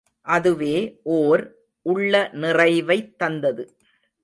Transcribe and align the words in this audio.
அதுவே 0.27 0.75
ஓர் 1.03 1.43
உள்ள 1.85 2.29
நிறைவைத் 2.33 3.17
தந்தது. 3.17 3.63